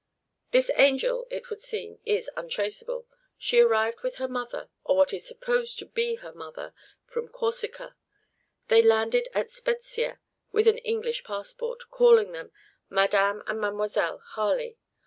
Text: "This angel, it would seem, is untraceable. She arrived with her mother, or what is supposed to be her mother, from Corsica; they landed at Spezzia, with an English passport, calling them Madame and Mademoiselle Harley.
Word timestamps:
"This 0.49 0.71
angel, 0.77 1.27
it 1.29 1.51
would 1.51 1.61
seem, 1.61 1.99
is 2.07 2.27
untraceable. 2.35 3.05
She 3.37 3.59
arrived 3.59 4.01
with 4.01 4.15
her 4.15 4.27
mother, 4.27 4.67
or 4.83 4.97
what 4.97 5.13
is 5.13 5.27
supposed 5.27 5.77
to 5.77 5.85
be 5.85 6.15
her 6.15 6.33
mother, 6.33 6.73
from 7.05 7.27
Corsica; 7.27 7.95
they 8.67 8.81
landed 8.81 9.29
at 9.35 9.51
Spezzia, 9.51 10.19
with 10.51 10.65
an 10.67 10.79
English 10.79 11.23
passport, 11.23 11.83
calling 11.91 12.31
them 12.31 12.51
Madame 12.89 13.43
and 13.45 13.61
Mademoiselle 13.61 14.17
Harley. 14.17 14.79